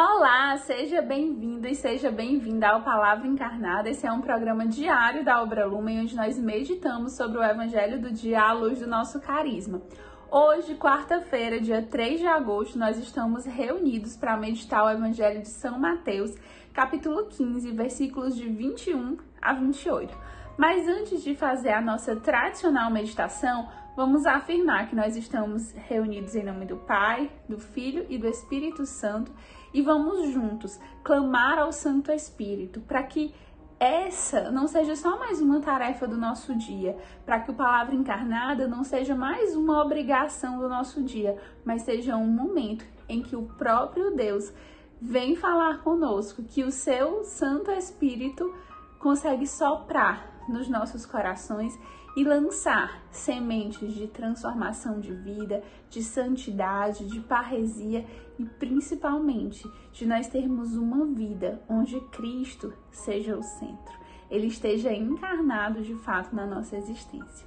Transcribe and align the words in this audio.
Olá, 0.00 0.56
seja 0.58 1.02
bem-vindo 1.02 1.66
e 1.66 1.74
seja 1.74 2.08
bem-vinda 2.08 2.68
ao 2.68 2.82
Palavra 2.82 3.26
Encarnada. 3.26 3.90
Esse 3.90 4.06
é 4.06 4.12
um 4.12 4.20
programa 4.20 4.64
diário 4.64 5.24
da 5.24 5.42
Obra 5.42 5.66
Lumen, 5.66 6.02
onde 6.02 6.14
nós 6.14 6.38
meditamos 6.38 7.16
sobre 7.16 7.38
o 7.38 7.42
Evangelho 7.42 8.00
do 8.00 8.12
dia 8.12 8.42
à 8.42 8.52
luz 8.52 8.78
do 8.78 8.86
nosso 8.86 9.20
carisma. 9.20 9.82
Hoje, 10.30 10.76
quarta-feira, 10.76 11.60
dia 11.60 11.82
3 11.82 12.20
de 12.20 12.28
agosto, 12.28 12.78
nós 12.78 12.96
estamos 12.96 13.44
reunidos 13.44 14.16
para 14.16 14.36
meditar 14.36 14.84
o 14.84 14.88
Evangelho 14.88 15.42
de 15.42 15.48
São 15.48 15.80
Mateus, 15.80 16.32
capítulo 16.72 17.26
15, 17.26 17.72
versículos 17.72 18.36
de 18.36 18.48
21 18.48 19.16
a 19.42 19.52
28. 19.52 20.16
Mas 20.56 20.86
antes 20.86 21.24
de 21.24 21.34
fazer 21.34 21.72
a 21.72 21.80
nossa 21.80 22.14
tradicional 22.14 22.88
meditação, 22.88 23.68
vamos 23.96 24.26
afirmar 24.26 24.88
que 24.88 24.94
nós 24.94 25.16
estamos 25.16 25.72
reunidos 25.72 26.36
em 26.36 26.44
nome 26.44 26.66
do 26.66 26.76
Pai, 26.76 27.32
do 27.48 27.58
Filho 27.58 28.06
e 28.08 28.16
do 28.16 28.28
Espírito 28.28 28.86
Santo 28.86 29.32
e 29.72 29.82
vamos 29.82 30.30
juntos 30.30 30.78
clamar 31.02 31.58
ao 31.58 31.72
Santo 31.72 32.10
Espírito 32.12 32.80
para 32.80 33.02
que 33.02 33.34
essa 33.80 34.50
não 34.50 34.66
seja 34.66 34.96
só 34.96 35.18
mais 35.18 35.40
uma 35.40 35.60
tarefa 35.60 36.06
do 36.06 36.16
nosso 36.16 36.54
dia, 36.54 36.96
para 37.24 37.40
que 37.40 37.50
o 37.50 37.54
Palavra 37.54 37.94
Encarnada 37.94 38.66
não 38.66 38.82
seja 38.82 39.14
mais 39.14 39.54
uma 39.54 39.80
obrigação 39.80 40.58
do 40.58 40.68
nosso 40.68 41.02
dia, 41.02 41.36
mas 41.64 41.82
seja 41.82 42.16
um 42.16 42.26
momento 42.26 42.84
em 43.08 43.22
que 43.22 43.36
o 43.36 43.42
próprio 43.42 44.10
Deus 44.16 44.52
vem 45.00 45.36
falar 45.36 45.82
conosco, 45.82 46.42
que 46.42 46.64
o 46.64 46.72
seu 46.72 47.22
Santo 47.22 47.70
Espírito 47.70 48.52
consegue 48.98 49.46
soprar 49.46 50.37
nos 50.48 50.68
nossos 50.68 51.04
corações 51.04 51.78
e 52.16 52.24
lançar 52.24 53.02
sementes 53.10 53.94
de 53.94 54.08
transformação 54.08 54.98
de 54.98 55.14
vida, 55.14 55.62
de 55.88 56.02
santidade, 56.02 57.06
de 57.06 57.20
parresia 57.20 58.04
e 58.38 58.44
principalmente 58.44 59.62
de 59.92 60.06
nós 60.06 60.26
termos 60.28 60.74
uma 60.76 61.06
vida 61.06 61.62
onde 61.68 62.00
Cristo 62.10 62.72
seja 62.90 63.36
o 63.36 63.42
centro, 63.42 63.98
ele 64.30 64.46
esteja 64.46 64.92
encarnado 64.92 65.82
de 65.82 65.94
fato 65.94 66.34
na 66.34 66.46
nossa 66.46 66.76
existência. 66.76 67.46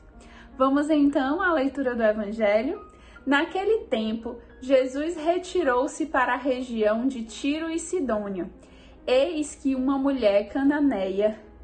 Vamos 0.58 0.90
então 0.90 1.42
à 1.42 1.54
leitura 1.54 1.96
do 1.96 2.04
Evangelho. 2.04 2.80
Naquele 3.26 3.86
tempo, 3.86 4.38
Jesus 4.62 5.16
retirou-se 5.16 6.06
para 6.06 6.34
a 6.34 6.38
região 6.38 7.08
de 7.08 7.24
Tiro 7.24 7.70
e 7.70 7.80
Sidônia. 7.80 8.50
Eis 9.06 9.56
que 9.56 9.76
uma 9.76 9.98
mulher 9.98 10.50
cananeia 10.50 11.40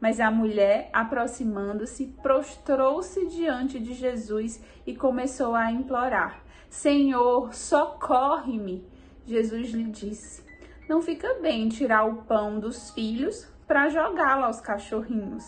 Mas 0.00 0.20
a 0.20 0.30
mulher, 0.30 0.90
aproximando-se, 0.92 2.06
prostrou-se 2.22 3.26
diante 3.26 3.78
de 3.78 3.94
Jesus 3.94 4.62
e 4.86 4.94
começou 4.94 5.54
a 5.54 5.70
implorar: 5.70 6.42
Senhor, 6.68 7.54
socorre-me. 7.54 8.86
Jesus 9.26 9.70
lhe 9.70 9.84
disse: 9.84 10.44
Não 10.88 11.00
fica 11.00 11.34
bem 11.40 11.68
tirar 11.68 12.04
o 12.04 12.22
pão 12.24 12.60
dos 12.60 12.90
filhos 12.90 13.48
para 13.66 13.88
jogá-lo 13.88 14.44
aos 14.44 14.60
cachorrinhos. 14.60 15.44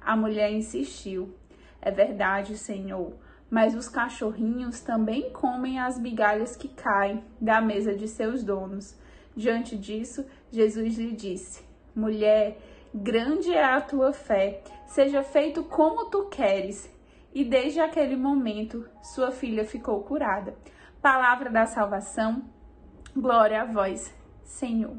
A 0.00 0.16
mulher 0.16 0.52
insistiu: 0.52 1.34
É 1.80 1.90
verdade, 1.90 2.58
Senhor, 2.58 3.14
mas 3.48 3.74
os 3.74 3.88
cachorrinhos 3.88 4.80
também 4.80 5.30
comem 5.30 5.78
as 5.78 5.98
migalhas 5.98 6.56
que 6.56 6.68
caem 6.68 7.24
da 7.40 7.60
mesa 7.60 7.94
de 7.94 8.08
seus 8.08 8.42
donos. 8.42 8.98
Diante 9.36 9.76
disso, 9.76 10.26
Jesus 10.50 10.98
lhe 10.98 11.12
disse: 11.12 11.64
Mulher, 11.94 12.58
grande 12.94 13.52
é 13.52 13.64
a 13.64 13.80
tua 13.80 14.12
fé, 14.12 14.62
seja 14.86 15.24
feito 15.24 15.64
como 15.64 16.06
tu 16.06 16.26
queres. 16.26 16.88
E 17.34 17.44
desde 17.44 17.80
aquele 17.80 18.14
momento, 18.14 18.88
sua 19.02 19.32
filha 19.32 19.64
ficou 19.64 20.04
curada. 20.04 20.54
Palavra 21.02 21.50
da 21.50 21.66
salvação, 21.66 22.44
glória 23.16 23.62
a 23.62 23.64
vós, 23.64 24.14
Senhor. 24.44 24.96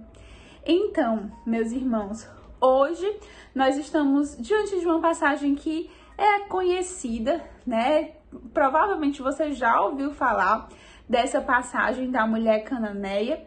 Então, 0.66 1.31
meus 1.45 1.72
irmãos, 1.72 2.28
hoje 2.59 3.19
nós 3.53 3.78
estamos 3.78 4.35
diante 4.38 4.78
de 4.78 4.85
uma 4.85 5.00
passagem 5.00 5.55
que 5.55 5.89
é 6.17 6.41
conhecida, 6.41 7.41
né? 7.66 8.16
Provavelmente 8.53 9.22
você 9.22 9.53
já 9.53 9.79
ouviu 9.79 10.11
falar 10.11 10.67
dessa 11.07 11.39
passagem 11.39 12.11
da 12.11 12.28
mulher 12.28 12.66
cananeia. 12.66 13.45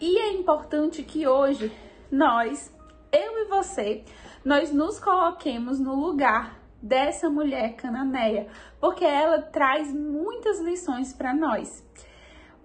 E 0.00 0.18
é 0.18 0.32
importante 0.32 1.02
que 1.04 1.26
hoje 1.26 1.72
nós 2.10 2.75
eu 3.16 3.38
e 3.38 3.48
você, 3.48 4.04
nós 4.44 4.70
nos 4.70 5.00
coloquemos 5.00 5.80
no 5.80 5.94
lugar 5.94 6.60
dessa 6.82 7.30
mulher 7.30 7.74
cananeia, 7.74 8.46
porque 8.78 9.04
ela 9.04 9.40
traz 9.40 9.92
muitas 9.92 10.60
lições 10.60 11.12
para 11.12 11.34
nós. 11.34 11.82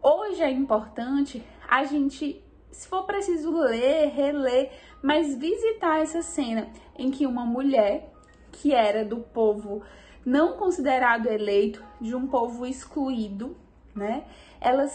Hoje 0.01 0.41
é 0.41 0.51
importante 0.51 1.44
a 1.69 1.85
gente, 1.85 2.44
se 2.72 2.88
for 2.88 3.03
preciso 3.03 3.51
ler, 3.51 4.09
reler, 4.09 4.72
mas 5.01 5.38
visitar 5.38 6.01
essa 6.01 6.22
cena 6.22 6.67
em 6.97 7.09
que 7.09 7.25
uma 7.25 7.45
mulher 7.45 8.11
que 8.51 8.73
era 8.73 9.06
do 9.06 9.17
povo 9.22 9.81
não 10.25 10.57
considerado 10.57 11.28
eleito, 11.28 11.84
de 12.00 12.13
um 12.13 12.28
povo 12.28 12.66
excluído, 12.66 13.56
né? 13.95 14.25
Ela 14.59 14.85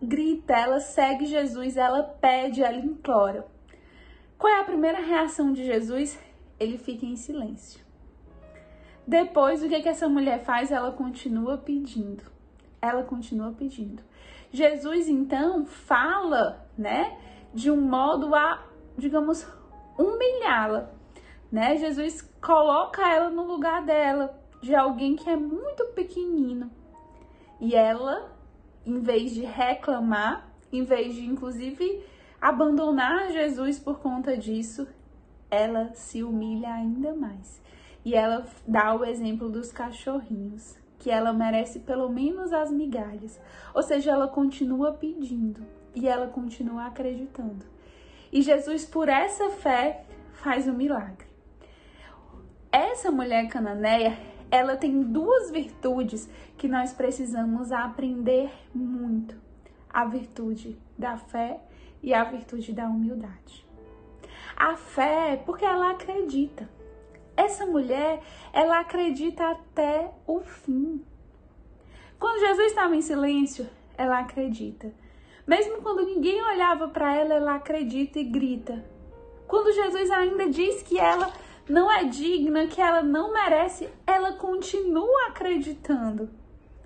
grita, 0.00 0.54
ela 0.54 0.80
segue 0.80 1.26
Jesus, 1.26 1.76
ela 1.76 2.02
pede, 2.02 2.62
ela 2.62 2.78
implora. 2.78 3.57
Qual 4.38 4.52
é 4.52 4.60
a 4.60 4.64
primeira 4.64 5.00
reação 5.00 5.52
de 5.52 5.64
Jesus? 5.64 6.16
Ele 6.60 6.78
fica 6.78 7.04
em 7.04 7.16
silêncio. 7.16 7.84
Depois, 9.06 9.62
o 9.62 9.68
que, 9.68 9.80
que 9.80 9.88
essa 9.88 10.08
mulher 10.08 10.44
faz? 10.44 10.70
Ela 10.70 10.92
continua 10.92 11.58
pedindo. 11.58 12.22
Ela 12.80 13.02
continua 13.02 13.52
pedindo. 13.52 14.02
Jesus, 14.52 15.08
então, 15.08 15.66
fala, 15.66 16.66
né, 16.76 17.18
de 17.52 17.70
um 17.70 17.80
modo 17.80 18.34
a, 18.34 18.64
digamos, 18.96 19.46
humilhá-la, 19.98 20.90
né? 21.50 21.76
Jesus 21.76 22.22
coloca 22.40 23.06
ela 23.08 23.30
no 23.30 23.44
lugar 23.44 23.84
dela, 23.84 24.38
de 24.62 24.74
alguém 24.74 25.16
que 25.16 25.28
é 25.28 25.36
muito 25.36 25.84
pequenino. 25.94 26.70
E 27.60 27.74
ela, 27.74 28.30
em 28.86 29.00
vez 29.00 29.32
de 29.32 29.42
reclamar, 29.42 30.48
em 30.72 30.84
vez 30.84 31.14
de, 31.14 31.24
inclusive, 31.24 32.04
abandonar 32.40 33.30
Jesus 33.32 33.78
por 33.78 33.98
conta 33.98 34.36
disso, 34.36 34.86
ela 35.50 35.92
se 35.94 36.22
humilha 36.22 36.72
ainda 36.72 37.14
mais. 37.14 37.60
E 38.04 38.14
ela 38.14 38.46
dá 38.66 38.94
o 38.94 39.04
exemplo 39.04 39.48
dos 39.48 39.72
cachorrinhos, 39.72 40.76
que 40.98 41.10
ela 41.10 41.32
merece 41.32 41.80
pelo 41.80 42.08
menos 42.08 42.52
as 42.52 42.70
migalhas. 42.70 43.40
Ou 43.74 43.82
seja, 43.82 44.12
ela 44.12 44.28
continua 44.28 44.92
pedindo 44.92 45.66
e 45.94 46.08
ela 46.08 46.28
continua 46.28 46.86
acreditando. 46.86 47.66
E 48.32 48.42
Jesus, 48.42 48.84
por 48.84 49.08
essa 49.08 49.50
fé, 49.50 50.04
faz 50.32 50.66
o 50.66 50.70
um 50.70 50.74
milagre. 50.74 51.26
Essa 52.70 53.10
mulher 53.10 53.48
cananeia, 53.48 54.18
ela 54.50 54.76
tem 54.76 55.02
duas 55.02 55.50
virtudes 55.50 56.28
que 56.56 56.68
nós 56.68 56.92
precisamos 56.92 57.72
aprender 57.72 58.50
muito: 58.74 59.34
a 59.88 60.04
virtude 60.04 60.78
da 60.96 61.16
fé 61.16 61.60
e 62.02 62.14
a 62.14 62.24
virtude 62.24 62.72
da 62.72 62.86
humildade. 62.86 63.66
A 64.56 64.76
fé, 64.76 65.40
porque 65.44 65.64
ela 65.64 65.90
acredita. 65.90 66.68
Essa 67.36 67.64
mulher, 67.64 68.20
ela 68.52 68.80
acredita 68.80 69.50
até 69.50 70.10
o 70.26 70.40
fim. 70.40 71.04
Quando 72.18 72.40
Jesus 72.40 72.66
estava 72.66 72.96
em 72.96 73.02
silêncio, 73.02 73.68
ela 73.96 74.18
acredita. 74.18 74.92
Mesmo 75.46 75.80
quando 75.80 76.04
ninguém 76.04 76.42
olhava 76.42 76.88
para 76.88 77.14
ela, 77.14 77.34
ela 77.34 77.54
acredita 77.54 78.18
e 78.18 78.24
grita. 78.24 78.84
Quando 79.46 79.72
Jesus 79.72 80.10
ainda 80.10 80.50
diz 80.50 80.82
que 80.82 80.98
ela 80.98 81.32
não 81.68 81.90
é 81.90 82.04
digna, 82.04 82.66
que 82.66 82.80
ela 82.80 83.02
não 83.02 83.32
merece, 83.32 83.88
ela 84.06 84.32
continua 84.32 85.28
acreditando. 85.28 86.28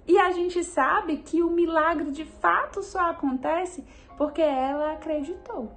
E 0.07 0.19
a 0.19 0.31
gente 0.33 0.65
sabe 0.65 1.19
que 1.19 1.43
o 1.43 1.51
milagre 1.51 2.11
de 2.11 2.25
fato 2.25 2.83
só 2.83 3.11
acontece 3.11 3.85
porque 4.17 4.43
ela 4.43 4.93
acreditou. 4.93 5.71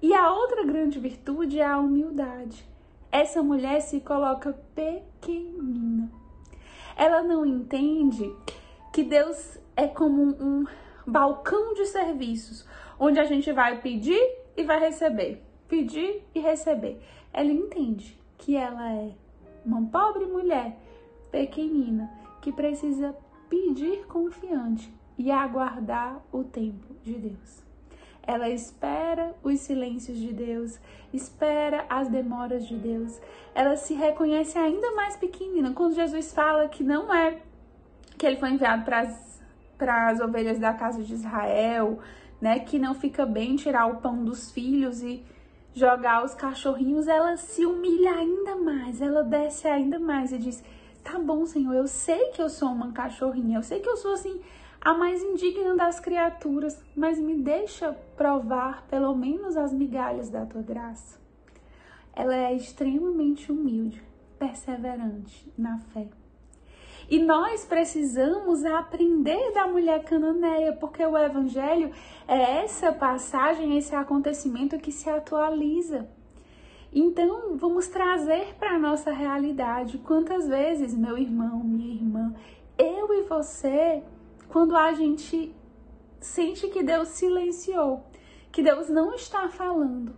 E 0.00 0.14
a 0.14 0.32
outra 0.32 0.64
grande 0.64 0.98
virtude 0.98 1.58
é 1.58 1.66
a 1.66 1.78
humildade. 1.78 2.64
Essa 3.10 3.42
mulher 3.42 3.80
se 3.80 4.00
coloca 4.00 4.52
pequenina. 4.74 6.10
Ela 6.96 7.22
não 7.22 7.44
entende 7.44 8.30
que 8.92 9.02
Deus 9.02 9.58
é 9.76 9.86
como 9.88 10.22
um, 10.22 10.66
balcão 11.08 11.72
de 11.72 11.86
serviços, 11.86 12.66
onde 12.98 13.18
a 13.18 13.24
gente 13.24 13.50
vai 13.50 13.80
pedir 13.80 14.20
e 14.56 14.62
vai 14.62 14.78
receber, 14.78 15.42
pedir 15.66 16.22
e 16.34 16.40
receber. 16.40 17.00
Ela 17.32 17.50
entende 17.50 18.20
que 18.36 18.54
ela 18.54 18.92
é 18.92 19.12
uma 19.64 19.82
pobre 19.88 20.26
mulher 20.26 20.76
pequenina 21.30 22.10
que 22.40 22.52
precisa 22.52 23.14
pedir 23.48 24.06
confiante 24.06 24.92
e 25.16 25.30
aguardar 25.30 26.20
o 26.30 26.44
tempo 26.44 26.94
de 27.02 27.14
Deus. 27.14 27.62
Ela 28.22 28.50
espera 28.50 29.34
os 29.42 29.60
silêncios 29.60 30.18
de 30.18 30.32
Deus, 30.32 30.78
espera 31.12 31.86
as 31.88 32.08
demoras 32.08 32.66
de 32.66 32.76
Deus. 32.76 33.18
Ela 33.54 33.74
se 33.76 33.94
reconhece 33.94 34.58
ainda 34.58 34.94
mais 34.94 35.16
pequenina 35.16 35.72
quando 35.72 35.94
Jesus 35.94 36.32
fala 36.32 36.68
que 36.68 36.84
não 36.84 37.12
é 37.12 37.40
que 38.18 38.26
ele 38.26 38.36
foi 38.36 38.50
enviado 38.50 38.84
para 38.84 40.08
as 40.08 40.20
ovelhas 40.20 40.58
da 40.58 40.74
casa 40.74 41.02
de 41.02 41.14
Israel, 41.14 42.00
né? 42.40 42.58
Que 42.58 42.78
não 42.78 42.94
fica 42.94 43.24
bem 43.24 43.56
tirar 43.56 43.86
o 43.86 43.96
pão 43.96 44.22
dos 44.22 44.52
filhos 44.52 45.02
e 45.02 45.24
jogar 45.72 46.22
os 46.24 46.34
cachorrinhos. 46.34 47.08
Ela 47.08 47.36
se 47.36 47.64
humilha 47.64 48.12
ainda 48.12 48.56
mais, 48.56 49.00
ela 49.00 49.22
desce 49.22 49.66
ainda 49.66 49.98
mais 49.98 50.32
e 50.32 50.38
diz: 50.38 50.62
Tá 51.10 51.18
bom, 51.18 51.46
Senhor, 51.46 51.72
eu 51.72 51.88
sei 51.88 52.32
que 52.32 52.42
eu 52.42 52.50
sou 52.50 52.68
uma 52.68 52.92
cachorrinha, 52.92 53.56
eu 53.56 53.62
sei 53.62 53.80
que 53.80 53.88
eu 53.88 53.96
sou 53.96 54.12
assim 54.12 54.42
a 54.78 54.92
mais 54.92 55.22
indigna 55.22 55.74
das 55.74 55.98
criaturas, 55.98 56.78
mas 56.94 57.18
me 57.18 57.34
deixa 57.34 57.96
provar 58.14 58.86
pelo 58.88 59.14
menos 59.16 59.56
as 59.56 59.72
migalhas 59.72 60.28
da 60.28 60.44
tua 60.44 60.60
graça. 60.60 61.18
Ela 62.14 62.36
é 62.36 62.54
extremamente 62.54 63.50
humilde, 63.50 64.02
perseverante 64.38 65.50
na 65.56 65.78
fé. 65.78 66.08
E 67.08 67.18
nós 67.18 67.64
precisamos 67.64 68.62
aprender 68.66 69.52
da 69.54 69.66
mulher 69.66 70.04
cananeia, 70.04 70.74
porque 70.74 71.02
o 71.06 71.16
evangelho 71.16 71.90
é 72.28 72.64
essa 72.64 72.92
passagem, 72.92 73.78
esse 73.78 73.94
acontecimento 73.94 74.78
que 74.78 74.92
se 74.92 75.08
atualiza. 75.08 76.06
Então, 76.92 77.56
vamos 77.56 77.86
trazer 77.88 78.54
para 78.58 78.76
a 78.76 78.78
nossa 78.78 79.12
realidade. 79.12 79.98
Quantas 79.98 80.48
vezes, 80.48 80.94
meu 80.94 81.18
irmão, 81.18 81.62
minha 81.62 81.94
irmã, 81.94 82.34
eu 82.78 83.12
e 83.12 83.22
você 83.24 84.02
quando 84.48 84.74
a 84.76 84.92
gente 84.92 85.54
sente 86.20 86.68
que 86.68 86.82
Deus 86.82 87.08
silenciou, 87.08 88.04
que 88.50 88.62
Deus 88.62 88.88
não 88.88 89.14
está 89.14 89.48
falando, 89.48 90.14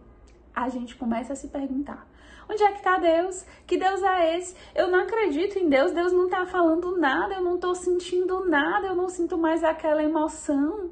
a 0.55 0.69
gente 0.69 0.97
começa 0.97 1.33
a 1.33 1.37
se 1.37 1.49
perguntar: 1.49 2.07
onde 2.49 2.63
é 2.63 2.71
que 2.71 2.79
está 2.79 2.99
Deus? 2.99 3.45
Que 3.67 3.77
Deus 3.77 4.03
é 4.03 4.39
esse? 4.39 4.55
Eu 4.75 4.89
não 4.89 5.01
acredito 5.01 5.59
em 5.59 5.69
Deus, 5.69 5.93
Deus 5.93 6.13
não 6.13 6.27
está 6.27 6.47
falando 6.47 6.97
nada, 6.97 7.35
eu 7.35 7.43
não 7.43 7.57
estou 7.57 7.75
sentindo 7.75 8.45
nada, 8.49 8.87
eu 8.87 8.95
não 8.95 9.09
sinto 9.09 9.37
mais 9.37 9.65
aquela 9.65 10.03
emoção. 10.03 10.91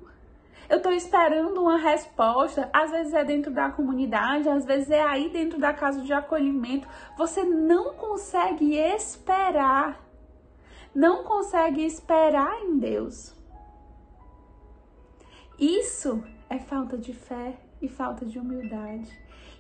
Eu 0.68 0.78
estou 0.78 0.92
esperando 0.92 1.62
uma 1.62 1.78
resposta. 1.78 2.68
Às 2.72 2.90
vezes 2.90 3.14
é 3.14 3.24
dentro 3.24 3.50
da 3.50 3.70
comunidade, 3.70 4.48
às 4.48 4.64
vezes 4.64 4.90
é 4.90 5.02
aí 5.02 5.30
dentro 5.30 5.58
da 5.58 5.72
casa 5.72 6.02
de 6.02 6.12
acolhimento. 6.12 6.86
Você 7.16 7.42
não 7.42 7.94
consegue 7.94 8.74
esperar 8.76 10.08
não 10.94 11.22
consegue 11.22 11.84
esperar 11.84 12.60
em 12.62 12.78
Deus. 12.78 13.32
Isso 15.58 16.22
é 16.48 16.58
falta 16.58 16.96
de 16.96 17.12
fé 17.12 17.56
e 17.80 17.88
falta 17.88 18.24
de 18.24 18.38
humildade. 18.38 19.08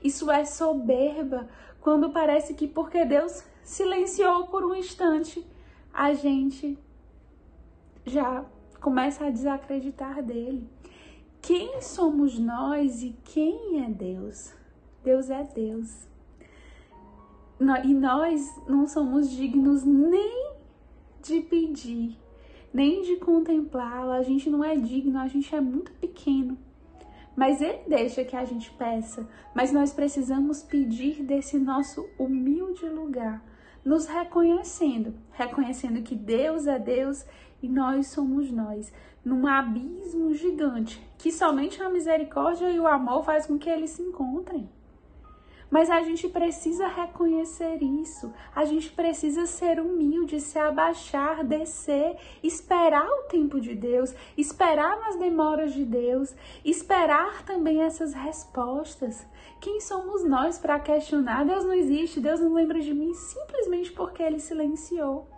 Isso 0.02 0.30
é 0.30 0.44
soberba 0.44 1.48
quando 1.80 2.10
parece 2.10 2.54
que 2.54 2.66
porque 2.66 3.04
Deus 3.04 3.44
silenciou 3.62 4.46
por 4.46 4.64
um 4.64 4.74
instante, 4.74 5.46
a 5.92 6.12
gente 6.12 6.78
já 8.04 8.44
começa 8.80 9.26
a 9.26 9.30
desacreditar 9.30 10.22
dele. 10.22 10.68
Quem 11.40 11.80
somos 11.80 12.38
nós 12.38 13.02
e 13.02 13.16
quem 13.24 13.84
é 13.84 13.88
Deus? 13.88 14.52
Deus 15.02 15.30
é 15.30 15.42
Deus. 15.42 16.06
E 17.84 17.94
nós 17.94 18.60
não 18.68 18.86
somos 18.86 19.30
dignos 19.30 19.84
nem 19.84 20.52
de 21.22 21.40
pedir, 21.40 22.16
nem 22.72 23.02
de 23.02 23.16
contemplá-lo. 23.16 24.12
A 24.12 24.22
gente 24.22 24.48
não 24.48 24.62
é 24.62 24.76
digno, 24.76 25.18
a 25.18 25.26
gente 25.26 25.54
é 25.54 25.60
muito 25.60 25.90
pequeno. 25.92 26.56
Mas 27.34 27.62
ele 27.62 27.80
deixa 27.86 28.24
que 28.24 28.34
a 28.34 28.44
gente 28.44 28.70
peça, 28.72 29.28
mas 29.54 29.72
nós 29.72 29.92
precisamos 29.92 30.62
pedir 30.62 31.22
desse 31.22 31.56
nosso 31.56 32.04
humilde 32.18 32.88
lugar, 32.88 33.44
nos 33.84 34.06
reconhecendo, 34.06 35.14
reconhecendo 35.30 36.02
que 36.02 36.16
Deus 36.16 36.66
é 36.66 36.80
Deus 36.80 37.24
e 37.62 37.68
nós 37.68 38.08
somos 38.08 38.50
nós, 38.50 38.92
num 39.28 39.46
abismo 39.46 40.32
gigante, 40.32 40.98
que 41.18 41.30
somente 41.30 41.82
a 41.82 41.90
misericórdia 41.90 42.70
e 42.70 42.80
o 42.80 42.86
amor 42.86 43.22
faz 43.22 43.46
com 43.46 43.58
que 43.58 43.68
eles 43.68 43.90
se 43.90 44.00
encontrem. 44.02 44.66
Mas 45.70 45.90
a 45.90 46.00
gente 46.02 46.26
precisa 46.28 46.86
reconhecer 46.86 47.82
isso. 47.82 48.32
A 48.56 48.64
gente 48.64 48.90
precisa 48.90 49.44
ser 49.44 49.78
humilde, 49.78 50.40
se 50.40 50.58
abaixar, 50.58 51.44
descer, 51.44 52.16
esperar 52.42 53.06
o 53.06 53.24
tempo 53.24 53.60
de 53.60 53.74
Deus, 53.74 54.14
esperar 54.34 54.98
nas 54.98 55.16
demoras 55.16 55.74
de 55.74 55.84
Deus, 55.84 56.34
esperar 56.64 57.44
também 57.44 57.82
essas 57.82 58.14
respostas. 58.14 59.26
Quem 59.60 59.78
somos 59.82 60.24
nós 60.24 60.56
para 60.56 60.80
questionar? 60.80 61.44
Deus 61.44 61.66
não 61.66 61.74
existe, 61.74 62.18
Deus 62.18 62.40
não 62.40 62.54
lembra 62.54 62.80
de 62.80 62.94
mim 62.94 63.12
simplesmente 63.12 63.92
porque 63.92 64.22
ele 64.22 64.38
silenciou. 64.38 65.28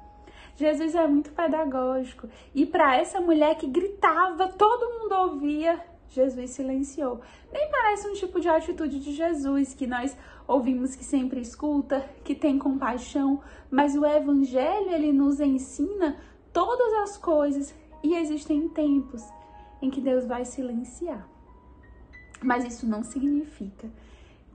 Jesus 0.61 0.95
é 0.95 1.07
muito 1.07 1.31
pedagógico. 1.31 2.29
E 2.55 2.67
para 2.67 2.95
essa 2.95 3.19
mulher 3.19 3.57
que 3.57 3.67
gritava, 3.67 4.47
todo 4.49 5.01
mundo 5.01 5.15
ouvia, 5.15 5.83
Jesus 6.11 6.51
silenciou. 6.51 7.23
Nem 7.51 7.71
parece 7.71 8.07
um 8.07 8.13
tipo 8.13 8.39
de 8.39 8.47
atitude 8.47 9.01
de 9.01 9.13
Jesus 9.13 9.73
que 9.73 9.87
nós 9.87 10.15
ouvimos 10.47 10.95
que 10.95 11.03
sempre 11.03 11.41
escuta, 11.41 12.07
que 12.23 12.35
tem 12.35 12.59
compaixão, 12.59 13.41
mas 13.71 13.97
o 13.97 14.05
evangelho 14.05 14.93
ele 14.93 15.15
nos 15.15 15.41
ensina 15.41 16.19
todas 16.53 16.93
as 17.05 17.17
coisas 17.17 17.75
e 18.03 18.15
existem 18.15 18.69
tempos 18.69 19.25
em 19.81 19.89
que 19.89 20.01
Deus 20.03 20.27
vai 20.27 20.45
silenciar. 20.45 21.27
Mas 22.43 22.67
isso 22.67 22.87
não 22.87 23.03
significa 23.03 23.91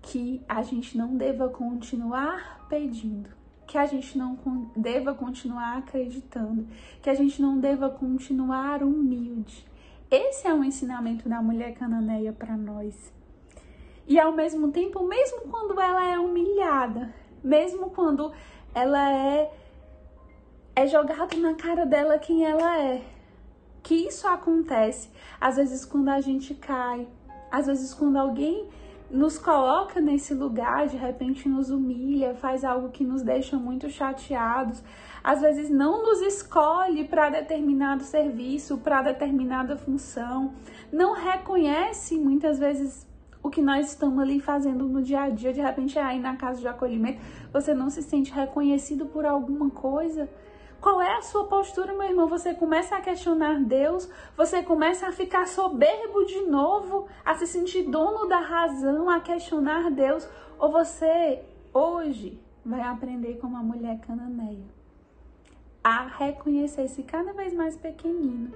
que 0.03 0.39
a 0.47 0.61
gente 0.61 0.95
não 0.95 1.17
deva 1.17 1.49
continuar 1.49 2.67
pedindo, 2.69 3.29
que 3.75 3.79
a 3.79 3.85
gente 3.85 4.17
não 4.17 4.37
deva 4.75 5.13
continuar 5.13 5.77
acreditando, 5.77 6.65
que 7.01 7.09
a 7.09 7.13
gente 7.13 7.41
não 7.41 7.59
deva 7.59 7.89
continuar 7.89 8.81
humilde 8.81 9.65
esse 10.09 10.47
é 10.47 10.53
um 10.53 10.63
ensinamento 10.63 11.27
da 11.27 11.41
mulher 11.41 11.73
cananeia 11.73 12.31
para 12.31 12.55
nós. 12.55 13.11
E 14.07 14.19
ao 14.19 14.31
mesmo 14.31 14.71
tempo, 14.71 15.03
mesmo 15.03 15.41
quando 15.49 15.79
ela 15.81 16.07
é 16.07 16.19
humilhada, 16.19 17.13
mesmo 17.43 17.89
quando 17.89 18.31
ela 18.73 19.11
é 19.11 19.51
é 20.75 20.87
jogado 20.87 21.37
na 21.37 21.55
cara 21.55 21.85
dela 21.85 22.19
quem 22.19 22.45
ela 22.45 22.81
é. 22.81 23.01
Que 23.81 24.07
isso 24.07 24.27
acontece 24.27 25.09
às 25.39 25.55
vezes 25.55 25.83
quando 25.83 26.09
a 26.09 26.21
gente 26.21 26.53
cai, 26.53 27.07
às 27.51 27.65
vezes 27.65 27.93
quando 27.93 28.17
alguém 28.17 28.69
nos 29.09 29.37
coloca 29.37 30.01
nesse 30.01 30.33
lugar, 30.33 30.87
de 30.87 30.97
repente 30.97 31.47
nos 31.47 31.69
humilha, 31.69 32.33
faz 32.35 32.63
algo 32.63 32.89
que 32.89 33.03
nos 33.03 33.21
deixa 33.21 33.57
muito 33.57 33.89
chateados, 33.89 34.83
às 35.23 35.41
vezes 35.41 35.69
não 35.69 36.03
nos 36.03 36.21
escolhe 36.21 37.05
para 37.05 37.29
determinado 37.29 38.03
serviço, 38.03 38.77
para 38.77 39.01
determinada 39.01 39.77
função, 39.77 40.53
não 40.91 41.13
reconhece 41.13 42.17
muitas 42.17 42.59
vezes 42.59 43.07
o 43.45 43.49
que 43.49 43.61
nós 43.61 43.89
estamos 43.89 44.19
ali 44.19 44.39
fazendo 44.39 44.87
no 44.87 45.03
dia 45.03 45.21
a 45.21 45.29
dia, 45.29 45.53
de 45.53 45.61
repente 45.61 45.99
aí 45.99 46.19
na 46.19 46.35
casa 46.35 46.59
de 46.59 46.67
acolhimento, 46.67 47.21
você 47.53 47.75
não 47.75 47.91
se 47.91 48.01
sente 48.01 48.31
reconhecido 48.31 49.05
por 49.05 49.23
alguma 49.23 49.69
coisa. 49.69 50.27
Qual 50.85 51.01
é 51.01 51.15
a 51.15 51.21
sua 51.23 51.45
postura, 51.45 51.93
meu 51.93 52.03
irmão? 52.03 52.27
Você 52.27 52.53
começa 52.53 52.95
a 52.95 53.01
questionar 53.01 53.59
Deus, 53.59 54.07
você 54.37 54.61
começa 54.61 55.07
a 55.07 55.11
ficar 55.11 55.47
soberbo 55.47 56.23
de 56.25 56.41
novo, 56.41 57.07
a 57.25 57.33
se 57.33 57.47
sentir 57.47 57.89
dono 57.89 58.27
da 58.27 58.37
razão, 58.37 59.09
a 59.09 59.19
questionar 59.19 59.89
Deus, 59.89 60.29
ou 60.59 60.71
você 60.71 61.41
hoje 61.73 62.39
vai 62.63 62.81
aprender 62.81 63.39
como 63.39 63.57
a 63.57 63.63
mulher 63.63 63.99
cananeia 64.01 64.63
a 65.83 66.05
reconhecer-se 66.05 67.01
cada 67.01 67.33
vez 67.33 67.51
mais 67.51 67.75
pequenino 67.75 68.53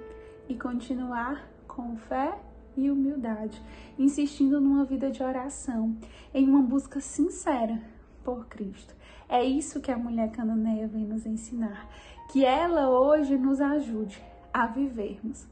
e 0.47 0.53
continuar 0.53 1.49
com 1.67 1.97
fé 1.97 2.37
e 2.77 2.91
humildade, 2.91 3.59
insistindo 3.97 4.61
numa 4.61 4.85
vida 4.85 5.09
de 5.09 5.23
oração, 5.23 5.97
em 6.31 6.47
uma 6.47 6.61
busca 6.61 6.99
sincera 6.99 7.81
por 8.23 8.45
Cristo. 8.45 8.93
É 9.27 9.43
isso 9.43 9.79
que 9.79 9.91
a 9.91 9.97
mulher 9.97 10.31
cananeia 10.31 10.87
vem 10.87 11.05
nos 11.05 11.23
ensinar. 11.23 11.87
Que 12.29 12.45
ela 12.45 12.89
hoje 12.89 13.37
nos 13.37 13.59
ajude 13.59 14.23
a 14.53 14.67
vivermos 14.67 15.47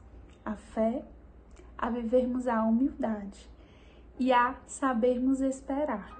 a 0.48 0.56
fé, 0.56 1.04
a 1.78 1.90
vivermos 1.90 2.48
a 2.48 2.64
humildade 2.64 3.50
e 4.18 4.32
a 4.32 4.56
sabermos 4.66 5.42
esperar. 5.42 6.18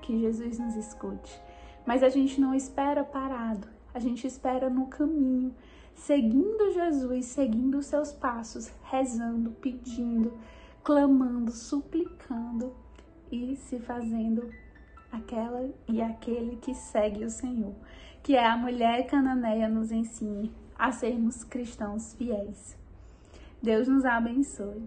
Que 0.00 0.20
Jesus 0.20 0.60
nos 0.60 0.76
escute. 0.76 1.42
Mas 1.84 2.04
a 2.04 2.08
gente 2.08 2.40
não 2.40 2.54
espera 2.54 3.02
parado, 3.02 3.66
a 3.92 3.98
gente 3.98 4.26
espera 4.26 4.70
no 4.70 4.86
caminho, 4.86 5.52
seguindo 5.94 6.72
Jesus, 6.72 7.26
seguindo 7.26 7.78
os 7.78 7.86
seus 7.86 8.12
passos, 8.12 8.72
rezando, 8.84 9.50
pedindo, 9.50 10.32
clamando, 10.84 11.50
suplicando 11.50 12.72
e 13.30 13.56
se 13.56 13.80
fazendo 13.80 14.48
aquela 15.10 15.68
e 15.88 16.00
aquele 16.00 16.56
que 16.56 16.74
segue 16.74 17.24
o 17.24 17.30
Senhor, 17.30 17.74
que 18.26 18.34
é 18.34 18.44
a 18.44 18.56
mulher 18.56 19.06
cananeia 19.06 19.68
nos 19.68 19.92
ensine 19.92 20.52
a 20.76 20.90
sermos 20.90 21.44
cristãos 21.44 22.12
fiéis. 22.14 22.76
Deus 23.62 23.86
nos 23.86 24.04
abençoe. 24.04 24.82